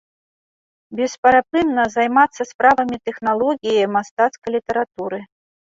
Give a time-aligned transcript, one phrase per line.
[0.99, 5.27] Бесперапынна займацца справамі тэхналогіі мастацкай літаратуры.